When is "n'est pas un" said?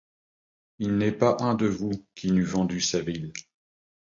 0.97-1.53